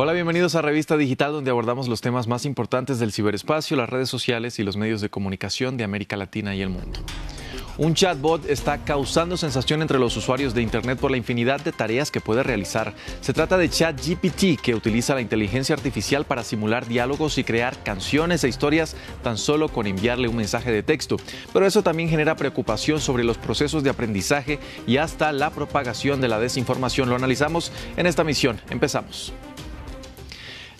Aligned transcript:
Hola, 0.00 0.12
bienvenidos 0.12 0.54
a 0.54 0.62
Revista 0.62 0.96
Digital, 0.96 1.32
donde 1.32 1.50
abordamos 1.50 1.88
los 1.88 2.00
temas 2.00 2.28
más 2.28 2.44
importantes 2.44 3.00
del 3.00 3.10
ciberespacio, 3.10 3.76
las 3.76 3.88
redes 3.88 4.08
sociales 4.08 4.60
y 4.60 4.62
los 4.62 4.76
medios 4.76 5.00
de 5.00 5.10
comunicación 5.10 5.76
de 5.76 5.82
América 5.82 6.16
Latina 6.16 6.54
y 6.54 6.62
el 6.62 6.68
mundo. 6.68 7.00
Un 7.78 7.94
chatbot 7.94 8.48
está 8.48 8.84
causando 8.84 9.36
sensación 9.36 9.82
entre 9.82 9.98
los 9.98 10.16
usuarios 10.16 10.54
de 10.54 10.62
Internet 10.62 11.00
por 11.00 11.10
la 11.10 11.16
infinidad 11.16 11.60
de 11.60 11.72
tareas 11.72 12.12
que 12.12 12.20
puede 12.20 12.44
realizar. 12.44 12.94
Se 13.20 13.32
trata 13.32 13.58
de 13.58 13.70
ChatGPT, 13.70 14.60
que 14.62 14.76
utiliza 14.76 15.16
la 15.16 15.20
inteligencia 15.20 15.74
artificial 15.74 16.24
para 16.24 16.44
simular 16.44 16.86
diálogos 16.86 17.36
y 17.36 17.42
crear 17.42 17.82
canciones 17.82 18.44
e 18.44 18.48
historias 18.48 18.94
tan 19.24 19.36
solo 19.36 19.68
con 19.68 19.88
enviarle 19.88 20.28
un 20.28 20.36
mensaje 20.36 20.70
de 20.70 20.84
texto. 20.84 21.16
Pero 21.52 21.66
eso 21.66 21.82
también 21.82 22.08
genera 22.08 22.36
preocupación 22.36 23.00
sobre 23.00 23.24
los 23.24 23.36
procesos 23.36 23.82
de 23.82 23.90
aprendizaje 23.90 24.60
y 24.86 24.98
hasta 24.98 25.32
la 25.32 25.50
propagación 25.50 26.20
de 26.20 26.28
la 26.28 26.38
desinformación. 26.38 27.08
Lo 27.08 27.16
analizamos 27.16 27.72
en 27.96 28.06
esta 28.06 28.22
misión. 28.22 28.60
Empezamos. 28.70 29.32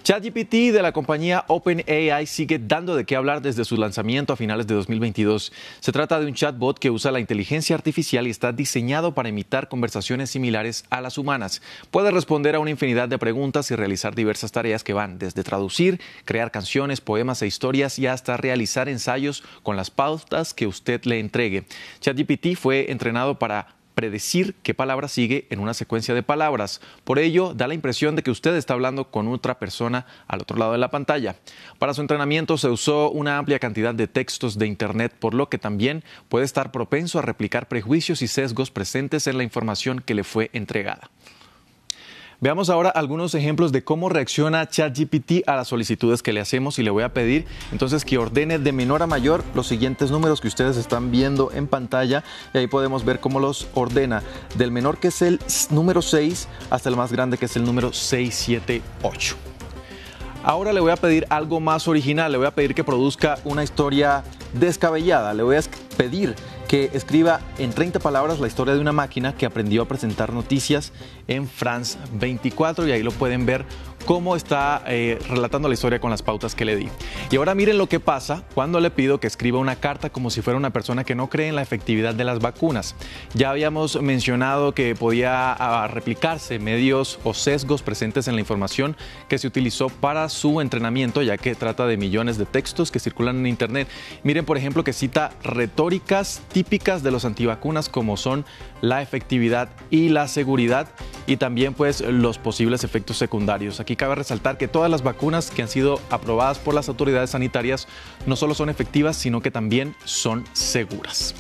ChatGPT 0.09 0.73
de 0.73 0.81
la 0.81 0.93
compañía 0.93 1.45
OpenAI 1.49 2.27
sigue 2.27 2.59
dando 2.59 2.97
de 2.97 3.05
qué 3.05 3.15
hablar 3.15 3.43
desde 3.43 3.67
su 3.67 3.77
lanzamiento 3.77 4.33
a 4.33 4.37
finales 4.37 4.67
de 4.67 4.75
2022. 4.75 5.53
Se 5.81 5.93
trata 5.93 6.19
de 6.19 6.25
un 6.25 6.33
chatbot 6.33 6.79
que 6.79 6.91
usa 6.91 7.11
la 7.11 7.21
inteligencia 7.21 7.77
artificial 7.77 8.27
y 8.27 8.31
está 8.31 8.53
diseñado 8.53 9.13
para 9.13 9.29
imitar 9.29 9.69
conversaciones 9.69 10.31
similares 10.31 10.87
a 10.89 11.03
las 11.03 11.19
humanas. 11.19 11.61
Puede 11.91 12.11
responder 12.11 12.55
a 12.55 12.59
una 12.59 12.71
infinidad 12.71 13.11
de 13.11 13.19
preguntas 13.19 13.71
y 13.71 13.77
realizar 13.77 14.15
diversas 14.15 14.51
tareas 14.51 14.83
que 14.83 14.95
van 14.95 15.19
desde 15.19 15.45
traducir, 15.45 16.01
crear 16.25 16.51
canciones, 16.51 17.03
poemas 17.03 17.43
e 17.43 17.47
historias 17.47 17.99
y 17.99 18.07
hasta 18.07 18.39
realizar 18.39 18.89
ensayos 18.89 19.45
con 19.63 19.77
las 19.77 19.91
pautas 19.91 20.55
que 20.55 20.67
usted 20.67 21.05
le 21.05 21.21
entregue. 21.21 21.65
ChatGPT 22.01 22.57
fue 22.57 22.91
entrenado 22.91 23.39
para 23.39 23.78
predecir 23.99 24.55
qué 24.63 24.75
palabra 24.75 25.09
sigue 25.09 25.49
en 25.51 25.59
una 25.59 25.75
secuencia 25.75 26.15
de 26.15 26.23
palabras. 26.23 26.81
Por 27.03 27.19
ello, 27.19 27.53
da 27.53 27.67
la 27.67 27.75
impresión 27.75 28.15
de 28.15 28.23
que 28.23 28.31
usted 28.31 28.55
está 28.55 28.75
hablando 28.75 29.11
con 29.11 29.27
otra 29.27 29.59
persona 29.59 30.07
al 30.29 30.41
otro 30.41 30.57
lado 30.57 30.71
de 30.71 30.79
la 30.79 30.93
pantalla. 30.93 31.35
Para 31.81 31.95
su 31.95 32.01
entrenamiento 32.01 32.57
se 32.59 32.69
usó 32.69 33.11
una 33.11 33.39
amplia 33.39 33.59
cantidad 33.59 33.93
de 33.93 34.07
textos 34.07 34.57
de 34.57 34.69
Internet, 34.69 35.17
por 35.19 35.35
lo 35.35 35.49
que 35.49 35.59
también 35.59 36.05
puede 36.29 36.45
estar 36.45 36.71
propenso 36.71 37.19
a 37.19 37.23
replicar 37.23 37.67
prejuicios 37.67 38.23
y 38.23 38.29
sesgos 38.29 38.71
presentes 38.71 39.27
en 39.27 39.37
la 39.37 39.43
información 39.43 39.99
que 39.99 40.15
le 40.15 40.23
fue 40.23 40.51
entregada. 40.53 41.11
Veamos 42.41 42.71
ahora 42.71 42.91
algunos 42.91 43.35
ejemplos 43.35 43.73
de 43.73 43.83
cómo 43.83 44.09
reacciona 44.09 44.69
ChatGPT 44.69 45.49
a 45.49 45.57
las 45.57 45.67
solicitudes 45.67 46.23
que 46.23 46.33
le 46.33 46.39
hacemos 46.39 46.79
y 46.79 46.85
le 46.85 46.91
voy 46.91 47.03
a 47.03 47.13
pedir 47.13 47.47
entonces 47.73 48.05
que 48.05 48.17
ordene 48.17 48.61
de 48.61 48.71
menor 48.71 49.03
a 49.03 49.09
mayor 49.09 49.43
los 49.57 49.67
siguientes 49.67 50.13
números 50.13 50.41
que 50.41 50.47
ustedes 50.47 50.77
están 50.77 51.11
viendo 51.11 51.51
en 51.53 51.67
pantalla 51.67 52.23
y 52.55 52.59
ahí 52.59 52.69
podemos 52.69 53.05
ver 53.05 53.19
cómo 53.19 53.41
los 53.41 53.67
ordena 53.75 54.23
del 54.55 54.71
menor 54.71 54.99
que 54.99 55.09
es 55.09 55.21
el 55.21 55.41
número 55.71 56.01
6 56.01 56.47
hasta 56.71 56.89
el 56.89 56.95
más 56.95 57.11
grande 57.11 57.39
que 57.39 57.47
es 57.47 57.57
el 57.57 57.65
número 57.65 57.93
678. 57.93 59.35
Ahora 60.45 60.73
le 60.73 60.79
voy 60.79 60.93
a 60.93 60.97
pedir 60.97 61.27
algo 61.31 61.59
más 61.59 61.89
original, 61.89 62.31
le 62.31 62.39
voy 62.39 62.47
a 62.47 62.53
pedir 62.53 62.73
que 62.73 62.85
produzca 62.85 63.41
una 63.43 63.65
historia 63.65 64.23
descabellada, 64.53 65.35
le 65.35 65.43
voy 65.43 65.57
a 65.57 65.63
pedir 65.97 66.37
que 66.69 66.91
escriba 66.93 67.41
en 67.59 67.71
30 67.71 67.99
palabras 67.99 68.39
la 68.39 68.47
historia 68.47 68.75
de 68.75 68.81
una 68.81 68.93
máquina 68.93 69.35
que 69.35 69.47
aprendió 69.47 69.83
a 69.83 69.89
presentar 69.89 70.35
noticias 70.35 70.93
en 71.27 71.49
France 71.49 71.99
24 72.13 72.87
y 72.87 72.93
ahí 72.93 73.03
lo 73.03 73.11
pueden 73.11 73.47
ver 73.47 73.65
cómo 74.09 74.37
está 74.37 74.83
eh, 74.87 75.19
relatando 75.29 75.69
la 75.69 75.75
historia 75.75 76.01
con 76.01 76.11
las 76.11 76.23
pautas 76.23 76.55
que 76.55 76.65
le 76.65 76.77
di. 76.77 76.89
Y 77.31 77.37
ahora 77.37 77.55
miren 77.55 77.77
lo 77.77 77.91
que 77.91 78.01
pasa 78.01 78.43
cuando 78.55 78.81
le 78.81 78.91
pido 78.91 79.21
que 79.21 79.27
escriba 79.27 79.59
una 79.59 79.77
carta 79.77 80.09
como 80.09 80.31
si 80.31 80.41
fuera 80.41 80.57
una 80.57 80.71
persona 80.71 81.05
que 81.05 81.15
no 81.15 81.29
cree 81.29 81.49
en 81.49 81.57
la 81.57 81.61
efectividad 81.61 82.15
de 82.15 82.25
las 82.25 82.39
vacunas. 82.39 82.95
Ya 83.35 83.51
habíamos 83.51 84.01
mencionado 84.01 84.73
que 84.73 84.95
podía 84.95 85.53
ah, 85.53 85.87
replicarse 85.89 86.59
medios 86.59 87.19
o 87.23 87.35
sesgos 87.35 87.83
presentes 87.83 88.29
en 88.29 88.35
la 88.37 88.41
información 88.41 88.97
que 89.29 89.37
se 89.37 89.47
utilizó 89.47 89.91
para 89.91 90.31
su 90.31 90.63
entrenamiento, 90.63 91.21
ya 91.21 91.37
que 91.37 91.55
trata 91.55 91.87
de 91.87 91.99
millones 91.99 92.39
de 92.39 92.47
textos 92.47 92.91
que 92.91 93.01
circulan 93.01 93.37
en 93.37 93.47
Internet. 93.47 93.89
Miren, 94.23 94.47
por 94.47 94.57
ejemplo, 94.57 94.85
que 94.85 94.95
cita 94.95 95.33
retóricas 95.43 96.41
típicas 96.51 97.03
de 97.03 97.11
los 97.11 97.27
antivacunas 97.27 97.91
como 97.91 98.17
son 98.17 98.47
la 98.81 99.03
efectividad 99.03 99.69
y 99.91 100.09
la 100.09 100.29
seguridad 100.29 100.89
y 101.29 101.37
también 101.37 101.75
pues 101.75 102.01
los 102.01 102.39
posibles 102.39 102.83
efectos 102.83 103.19
secundarios. 103.19 103.81
Aquí 103.81 103.95
cabe 103.95 104.15
resaltar 104.15 104.57
que 104.57 104.67
todas 104.67 104.91
las 104.91 105.03
vacunas 105.03 105.51
que 105.51 105.63
han 105.63 105.69
sido 105.69 106.01
aprobadas 106.11 106.59
por 106.59 106.75
las 106.75 106.89
autoridades 106.89 107.31
sanitarias 107.31 107.87
no 108.27 108.35
solo 108.35 108.55
son 108.55 108.71
efectivas, 108.71 109.15
sino 109.17 109.43
que 109.43 109.51
también 109.51 109.95
son 110.05 110.45
seguras. 110.55 111.35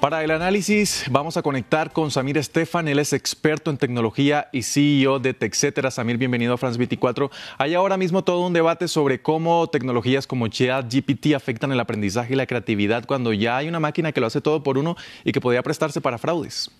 Para 0.00 0.24
el 0.24 0.30
análisis 0.30 1.04
vamos 1.10 1.36
a 1.36 1.42
conectar 1.42 1.92
con 1.92 2.10
Samir 2.10 2.38
Estefan, 2.38 2.88
él 2.88 2.98
es 2.98 3.12
experto 3.12 3.70
en 3.70 3.76
tecnología 3.76 4.48
y 4.52 4.62
CEO 4.62 5.18
de 5.18 5.34
TechCetera. 5.34 5.90
Samir, 5.90 6.16
bienvenido 6.16 6.54
a 6.54 6.56
France 6.56 6.78
24. 6.78 7.30
Hay 7.58 7.74
ahora 7.74 7.98
mismo 7.98 8.24
todo 8.24 8.46
un 8.46 8.52
debate 8.54 8.88
sobre 8.88 9.20
cómo 9.20 9.68
tecnologías 9.68 10.26
como 10.26 10.48
ChatGPT 10.48 11.34
afectan 11.34 11.72
el 11.72 11.80
aprendizaje 11.80 12.32
y 12.32 12.36
la 12.36 12.46
creatividad 12.46 13.04
cuando 13.06 13.34
ya 13.34 13.58
hay 13.58 13.68
una 13.68 13.80
máquina 13.80 14.12
que 14.12 14.20
lo 14.20 14.28
hace 14.28 14.40
todo 14.40 14.62
por 14.62 14.78
uno 14.78 14.96
y 15.24 15.32
que 15.32 15.42
podría 15.42 15.62
prestarse 15.62 16.00
para 16.00 16.16
fraudes. 16.16 16.70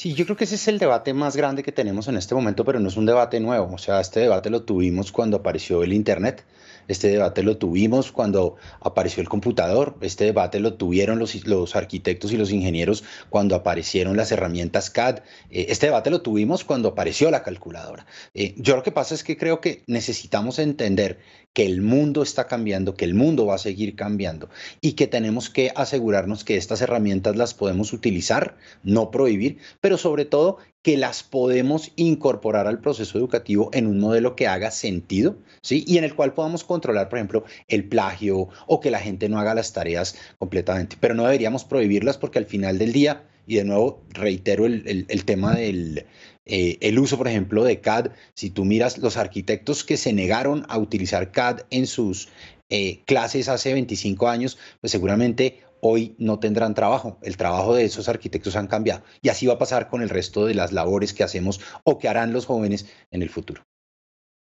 Sí, 0.00 0.14
yo 0.14 0.24
creo 0.24 0.34
que 0.34 0.44
ese 0.44 0.54
es 0.54 0.66
el 0.66 0.78
debate 0.78 1.12
más 1.12 1.36
grande 1.36 1.62
que 1.62 1.72
tenemos 1.72 2.08
en 2.08 2.16
este 2.16 2.34
momento, 2.34 2.64
pero 2.64 2.80
no 2.80 2.88
es 2.88 2.96
un 2.96 3.04
debate 3.04 3.38
nuevo. 3.38 3.74
O 3.74 3.76
sea, 3.76 4.00
este 4.00 4.20
debate 4.20 4.48
lo 4.48 4.62
tuvimos 4.62 5.12
cuando 5.12 5.36
apareció 5.36 5.82
el 5.82 5.92
Internet. 5.92 6.42
Este 6.90 7.08
debate 7.08 7.44
lo 7.44 7.56
tuvimos 7.56 8.10
cuando 8.10 8.56
apareció 8.80 9.20
el 9.20 9.28
computador, 9.28 9.96
este 10.00 10.24
debate 10.24 10.58
lo 10.58 10.74
tuvieron 10.74 11.20
los, 11.20 11.76
arquitectos 11.76 12.32
y 12.32 12.36
los 12.36 12.50
ingenieros 12.50 13.04
cuando 13.28 13.54
aparecieron 13.54 14.16
las 14.16 14.32
herramientas 14.32 14.90
CAD, 14.90 15.18
eh, 15.50 15.66
este 15.68 15.86
debate 15.86 16.10
lo 16.10 16.20
tuvimos 16.20 16.64
cuando 16.64 16.88
apareció 16.88 17.30
la 17.30 17.44
calculadora. 17.44 18.06
Eh, 18.34 18.54
yo 18.56 18.74
lo 18.74 18.82
que 18.82 18.90
pasa 18.90 19.14
es 19.14 19.22
que 19.22 19.36
creo 19.36 19.60
que 19.60 19.84
necesitamos 19.86 20.58
entender 20.58 21.18
que 21.52 21.66
el 21.66 21.80
mundo 21.80 22.22
está 22.22 22.46
cambiando, 22.46 22.94
que 22.94 23.04
el 23.04 23.14
mundo 23.14 23.46
va 23.46 23.56
a 23.56 23.58
seguir 23.58 23.96
cambiando 23.96 24.48
y 24.80 24.92
que 24.92 25.06
tenemos 25.06 25.50
que 25.50 25.72
asegurarnos 25.74 26.44
que 26.44 26.56
estas 26.56 26.80
herramientas 26.80 27.36
las 27.36 27.54
podemos 27.54 27.92
utilizar, 27.92 28.56
no 28.82 29.10
prohibir, 29.10 29.58
pero 29.80 29.89
sobre 29.96 30.24
todo 30.24 30.58
que 30.82 30.96
las 30.96 31.22
podemos 31.22 31.92
incorporar 31.96 32.66
al 32.66 32.80
proceso 32.80 33.18
educativo 33.18 33.70
en 33.72 33.86
un 33.86 33.98
modelo 33.98 34.34
que 34.34 34.46
haga 34.46 34.70
sentido, 34.70 35.36
¿sí? 35.62 35.84
Y 35.86 35.98
en 35.98 36.04
el 36.04 36.14
cual 36.14 36.32
podamos 36.32 36.64
controlar, 36.64 37.08
por 37.08 37.18
ejemplo, 37.18 37.44
el 37.68 37.84
plagio 37.84 38.48
o 38.66 38.80
que 38.80 38.90
la 38.90 38.98
gente 38.98 39.28
no 39.28 39.38
haga 39.38 39.54
las 39.54 39.72
tareas 39.72 40.16
completamente. 40.38 40.96
Pero 40.98 41.14
no 41.14 41.24
deberíamos 41.24 41.64
prohibirlas 41.64 42.16
porque 42.16 42.38
al 42.38 42.46
final 42.46 42.78
del 42.78 42.92
día, 42.92 43.24
y 43.46 43.56
de 43.56 43.64
nuevo 43.64 44.02
reitero 44.10 44.64
el, 44.64 45.24
tema 45.24 45.54
del 45.54 46.06
eh, 46.46 46.98
uso, 46.98 47.18
por 47.18 47.28
ejemplo, 47.28 47.64
de 47.64 47.80
CAD, 47.80 48.12
si 48.34 48.50
tú 48.50 48.64
miras 48.64 48.98
los 48.98 49.16
arquitectos 49.16 49.84
que 49.84 49.96
se 49.96 50.12
negaron 50.12 50.64
a 50.68 50.78
utilizar 50.78 51.30
CAD 51.30 51.60
en 51.70 51.86
sus 51.86 52.28
eh, 52.70 53.02
clases 53.04 53.48
hace 53.48 53.72
25 53.72 54.28
años, 54.28 54.56
pues 54.80 54.92
seguramente 54.92 55.58
hoy 55.80 56.14
no 56.18 56.38
tendrán 56.38 56.74
trabajo. 56.74 57.18
El 57.22 57.36
trabajo 57.36 57.74
de 57.74 57.84
esos 57.84 58.08
arquitectos 58.08 58.56
han 58.56 58.66
cambiado. 58.66 59.02
Y 59.22 59.28
así 59.28 59.46
va 59.46 59.54
a 59.54 59.58
pasar 59.58 59.88
con 59.88 60.02
el 60.02 60.08
resto 60.08 60.46
de 60.46 60.54
las 60.54 60.72
labores 60.72 61.12
que 61.12 61.24
hacemos 61.24 61.60
o 61.84 61.98
que 61.98 62.08
harán 62.08 62.32
los 62.32 62.46
jóvenes 62.46 62.86
en 63.10 63.22
el 63.22 63.30
futuro. 63.30 63.62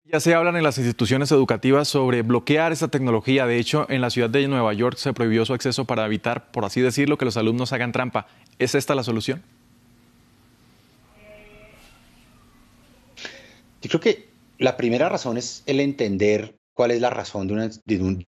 Ya 0.05 0.19
se 0.19 0.35
hablan 0.35 0.57
en 0.57 0.65
las 0.65 0.79
instituciones 0.79 1.31
educativas 1.31 1.87
sobre 1.87 2.23
bloquear 2.23 2.73
esa 2.73 2.89
tecnología. 2.89 3.47
De 3.47 3.59
hecho, 3.59 3.87
en 3.89 4.01
la 4.01 4.11
ciudad 4.11 4.29
de 4.29 4.49
Nueva 4.49 4.73
York 4.75 4.97
se 4.99 5.13
prohibió 5.13 5.45
su 5.45 5.55
acceso 5.55 5.85
para 5.85 6.05
evitar, 6.05 6.51
por 6.51 6.65
así 6.65 6.81
decirlo, 6.81 7.17
que 7.17 7.25
los 7.25 7.37
alumnos 7.37 7.73
hagan 7.73 7.93
trampa. 7.93 8.27
¿Es 8.59 8.75
esta 8.75 8.97
la 8.97 9.05
solución? 9.05 9.43
Yo 13.81 13.89
creo 13.89 14.01
que 14.01 14.29
la 14.59 14.77
primera 14.77 15.09
razón 15.09 15.37
es 15.37 15.63
el 15.67 15.81
entender 15.81 16.57
cuál 16.75 16.91
es 16.91 17.01
la 17.01 17.11
razón 17.11 17.47
de, 17.47 17.71
de, 17.85 18.03
un, 18.03 18.25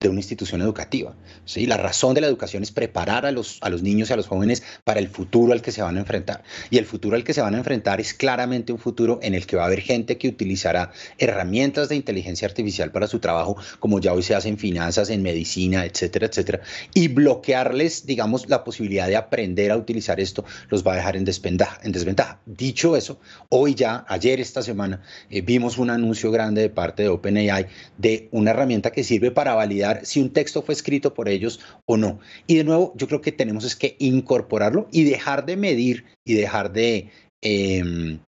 de 0.00 0.08
una 0.08 0.20
institución 0.20 0.62
educativa. 0.62 1.16
¿sí? 1.44 1.66
La 1.66 1.76
razón 1.76 2.14
de 2.14 2.20
la 2.20 2.28
educación 2.28 2.62
es 2.62 2.70
preparar 2.70 3.26
a 3.26 3.32
los, 3.32 3.58
a 3.62 3.68
los 3.68 3.82
niños 3.82 4.10
y 4.10 4.12
a 4.12 4.16
los 4.16 4.28
jóvenes 4.28 4.62
para 4.84 5.00
el 5.00 5.08
futuro 5.08 5.52
al 5.52 5.60
que 5.60 5.72
se 5.72 5.82
van 5.82 5.96
a 5.96 6.00
enfrentar. 6.00 6.44
Y 6.70 6.78
el 6.78 6.86
futuro 6.86 7.16
al 7.16 7.24
que 7.24 7.34
se 7.34 7.40
van 7.40 7.56
a 7.56 7.58
enfrentar 7.58 8.00
es 8.00 8.14
claramente 8.14 8.72
un 8.72 8.78
futuro 8.78 9.18
en 9.22 9.34
el 9.34 9.44
que 9.44 9.56
va 9.56 9.64
a 9.64 9.66
haber 9.66 9.80
gente 9.80 10.16
que 10.16 10.28
utilizará 10.28 10.92
herramientas 11.18 11.88
de 11.88 11.96
inteligencia 11.96 12.46
artificial 12.46 12.92
para 12.92 13.08
su 13.08 13.18
trabajo, 13.18 13.56
como 13.80 13.98
ya 13.98 14.12
hoy 14.12 14.22
se 14.22 14.36
hace 14.36 14.48
en 14.48 14.56
finanzas, 14.56 15.10
en 15.10 15.20
medicina, 15.20 15.84
etcétera, 15.84 16.26
etcétera. 16.26 16.60
Y 16.94 17.08
bloquearles, 17.08 18.06
digamos, 18.06 18.48
la 18.48 18.62
posibilidad 18.62 19.08
de 19.08 19.16
aprender 19.16 19.72
a 19.72 19.76
utilizar 19.76 20.20
esto 20.20 20.44
los 20.68 20.86
va 20.86 20.92
a 20.92 20.96
dejar 20.96 21.16
en 21.16 21.24
desventaja. 21.24 21.80
En 21.82 21.90
desventaja. 21.90 22.38
Dicho 22.46 22.94
eso, 22.94 23.18
hoy 23.48 23.74
ya, 23.74 24.04
ayer, 24.06 24.38
esta 24.38 24.62
semana, 24.62 25.02
eh, 25.28 25.40
vimos 25.40 25.76
un 25.76 25.90
anuncio 25.90 26.30
grande 26.30 26.60
de 26.60 26.70
parte 26.70 27.02
de 27.02 27.08
OpenAI 27.08 27.66
de 27.96 28.28
una 28.30 28.52
herramienta 28.52 28.92
que 28.92 29.02
sirve 29.02 29.32
para 29.32 29.54
validar 29.54 29.87
si 30.02 30.20
un 30.20 30.32
texto 30.32 30.62
fue 30.62 30.74
escrito 30.74 31.14
por 31.14 31.28
ellos 31.28 31.60
o 31.86 31.96
no. 31.96 32.20
Y 32.46 32.56
de 32.56 32.64
nuevo, 32.64 32.92
yo 32.96 33.06
creo 33.06 33.20
que 33.20 33.32
tenemos 33.32 33.64
es 33.64 33.76
que 33.76 33.96
incorporarlo 33.98 34.88
y 34.92 35.04
dejar 35.04 35.46
de 35.46 35.56
medir 35.56 36.04
y 36.24 36.34
dejar 36.34 36.72
de... 36.72 37.10
Em, 37.40 38.20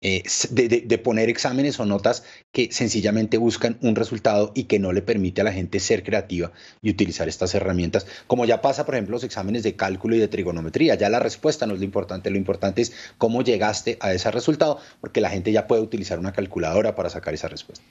eh, 0.00 0.22
de, 0.52 0.98
poner 0.98 1.28
exámenes 1.28 1.80
o 1.80 1.84
notas 1.84 2.22
que 2.52 2.70
sencillamente 2.70 3.36
buscan 3.36 3.78
un 3.82 3.96
resultado 3.96 4.52
y 4.54 4.64
que 4.64 4.78
no 4.78 4.92
le 4.92 5.02
permite 5.02 5.40
a 5.40 5.44
la 5.44 5.52
gente 5.52 5.80
ser 5.80 6.04
creativa 6.04 6.52
y 6.80 6.90
utilizar 6.90 7.28
estas 7.28 7.52
herramientas, 7.56 8.06
como 8.28 8.44
ya 8.44 8.60
pasa, 8.60 8.86
por 8.86 8.94
ejemplo, 8.94 9.14
los 9.14 9.24
exámenes 9.24 9.64
de 9.64 9.74
cálculo 9.74 10.14
y 10.14 10.20
de 10.20 10.28
trigonometría. 10.28 10.94
Ya 10.94 11.08
la 11.08 11.18
respuesta 11.18 11.66
no 11.66 11.74
es 11.74 11.80
lo 11.80 11.84
importante, 11.84 12.30
lo 12.30 12.36
importante 12.36 12.82
es 12.82 12.92
cómo 13.18 13.42
llegaste 13.42 13.96
a 13.98 14.12
ese 14.12 14.30
resultado, 14.30 14.78
porque 15.00 15.20
la 15.20 15.30
gente 15.30 15.50
ya 15.50 15.66
puede 15.66 15.82
utilizar 15.82 16.20
una 16.20 16.32
calculadora 16.32 16.94
para 16.94 17.10
sacar 17.10 17.34
esa 17.34 17.48
respuesta. 17.48 17.84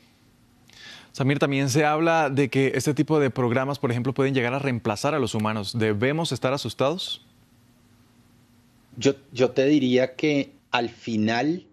Samir, 1.17 1.39
también 1.39 1.71
se 1.71 1.83
habla 1.83 2.29
de 2.29 2.47
que 2.49 2.73
este 2.75 2.93
tipo 2.93 3.19
de 3.19 3.31
programas, 3.31 3.79
por 3.79 3.89
ejemplo, 3.89 4.13
pueden 4.13 4.35
llegar 4.35 4.53
a 4.53 4.59
reemplazar 4.59 5.15
a 5.15 5.19
los 5.19 5.33
humanos. 5.33 5.75
¿Debemos 5.75 6.31
estar 6.31 6.53
asustados? 6.53 7.25
Yo, 8.97 9.15
yo 9.31 9.49
te 9.49 9.65
diría 9.65 10.13
que 10.15 10.51
al 10.69 10.89
final 10.89 11.65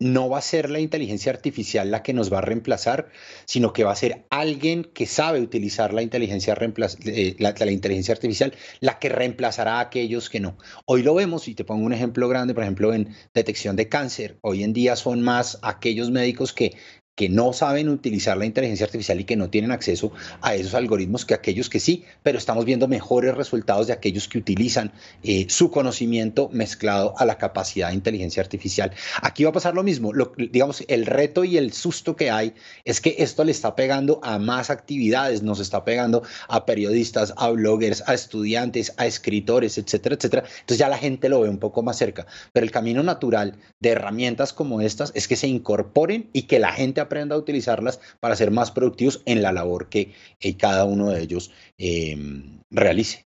no 0.00 0.30
va 0.30 0.38
a 0.38 0.40
ser 0.42 0.70
la 0.70 0.80
inteligencia 0.80 1.30
artificial 1.30 1.90
la 1.90 2.02
que 2.02 2.14
nos 2.14 2.32
va 2.32 2.38
a 2.38 2.40
reemplazar, 2.40 3.10
sino 3.44 3.74
que 3.74 3.84
va 3.84 3.92
a 3.92 3.96
ser 3.96 4.24
alguien 4.30 4.84
que 4.84 5.04
sabe 5.04 5.42
utilizar 5.42 5.92
la 5.92 6.00
inteligencia, 6.00 6.56
eh, 7.04 7.36
la, 7.38 7.70
inteligencia 7.70 8.14
artificial 8.14 8.54
la 8.80 8.98
que 8.98 9.10
reemplazará 9.10 9.74
a 9.74 9.80
aquellos 9.80 10.30
que 10.30 10.40
no. 10.40 10.56
Hoy 10.86 11.02
lo 11.02 11.14
vemos, 11.14 11.48
y 11.48 11.54
te 11.54 11.64
pongo 11.64 11.84
un 11.84 11.92
ejemplo 11.92 12.30
grande, 12.30 12.54
por 12.54 12.62
ejemplo, 12.62 12.94
en 12.94 13.14
detección 13.34 13.76
de 13.76 13.90
cáncer. 13.90 14.38
Hoy 14.40 14.64
en 14.64 14.72
día 14.72 14.96
son 14.96 15.20
más 15.20 15.58
aquellos 15.60 16.10
médicos 16.10 16.54
que 16.54 16.76
que 17.14 17.28
no 17.28 17.52
saben 17.52 17.88
utilizar 17.88 18.36
la 18.36 18.46
inteligencia 18.46 18.86
artificial 18.86 19.20
y 19.20 19.24
que 19.24 19.36
no 19.36 19.50
tienen 19.50 19.70
acceso 19.70 20.12
a 20.40 20.54
esos 20.54 20.74
algoritmos 20.74 21.24
que 21.24 21.34
aquellos 21.34 21.70
que 21.70 21.80
sí, 21.80 22.04
pero 22.22 22.38
estamos 22.38 22.64
viendo 22.64 22.88
mejores 22.88 23.36
resultados 23.36 23.86
de 23.86 23.92
aquellos 23.92 24.28
que 24.28 24.38
utilizan 24.38 24.92
eh, 25.22 25.46
su 25.48 25.70
conocimiento 25.70 26.48
mezclado 26.52 27.14
a 27.16 27.24
la 27.24 27.38
capacidad 27.38 27.88
de 27.88 27.94
inteligencia 27.94 28.42
artificial. 28.42 28.92
Aquí 29.22 29.44
va 29.44 29.50
a 29.50 29.52
pasar 29.52 29.74
lo 29.74 29.82
mismo, 29.82 30.12
digamos, 30.36 30.84
el 30.88 31.06
reto 31.06 31.44
y 31.44 31.56
el 31.56 31.72
susto 31.72 32.16
que 32.16 32.30
hay 32.30 32.54
es 32.84 33.00
que 33.00 33.16
esto 33.18 33.44
le 33.44 33.52
está 33.52 33.76
pegando 33.76 34.20
a 34.22 34.38
más 34.38 34.70
actividades, 34.70 35.42
nos 35.42 35.60
está 35.60 35.84
pegando 35.84 36.22
a 36.48 36.66
periodistas, 36.66 37.32
a 37.36 37.50
bloggers, 37.50 38.02
a 38.06 38.14
estudiantes, 38.14 38.92
a 38.96 39.06
escritores, 39.06 39.78
etcétera, 39.78 40.16
etcétera. 40.16 40.44
Entonces 40.60 40.78
ya 40.78 40.88
la 40.88 40.98
gente 40.98 41.28
lo 41.28 41.40
ve 41.40 41.48
un 41.48 41.58
poco 41.58 41.82
más 41.82 41.96
cerca, 41.96 42.26
pero 42.52 42.64
el 42.64 42.72
camino 42.72 43.02
natural 43.02 43.56
de 43.78 43.90
herramientas 43.90 44.52
como 44.52 44.80
estas 44.80 45.12
es 45.14 45.28
que 45.28 45.36
se 45.36 45.46
incorporen 45.46 46.28
y 46.32 46.42
que 46.42 46.58
la 46.58 46.72
gente 46.72 47.00
aprenda 47.04 47.34
a 47.34 47.38
utilizarlas 47.38 48.00
para 48.20 48.36
ser 48.36 48.50
más 48.50 48.70
productivos 48.70 49.22
en 49.24 49.42
la 49.42 49.52
labor 49.52 49.88
que 49.88 50.12
eh, 50.40 50.56
cada 50.56 50.84
uno 50.84 51.10
de 51.10 51.22
ellos 51.22 51.50
em, 51.78 52.60
realice. 52.70 53.24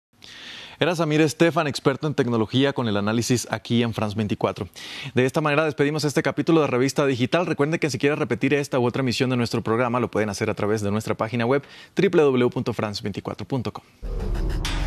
Era 0.83 0.97
Samir 0.97 1.21
Estefan, 1.21 1.69
experto 1.69 2.09
en 2.09 2.15
tecnología 2.15 2.73
con 2.73 2.89
el 2.89 2.97
análisis 2.97 3.47
aquí 3.51 3.85
en 3.85 3.95
France 3.95 4.17
24. 4.17 4.67
De 5.15 5.25
esta 5.25 5.41
manera 5.41 5.65
despedimos 5.65 6.03
este 6.03 6.25
capítulo 6.25 6.61
de 6.61 6.67
Revista 6.67 7.07
Digital. 7.07 7.47
Recuerden 7.47 7.79
que 7.79 7.89
si 7.89 7.99
quieren 7.99 8.19
repetir 8.19 8.53
esta 8.53 8.81
u 8.81 8.87
otra 8.87 9.03
emisión 9.03 9.31
de 9.31 9.37
nuestro 9.37 9.63
programa 9.63 10.01
lo 10.01 10.11
pueden 10.11 10.29
hacer 10.29 10.51
a 10.51 10.55
través 10.55 10.81
de 10.81 10.91
nuestra 10.91 11.15
página 11.15 11.47
web 11.47 11.63
www.france24.com. 11.97 14.82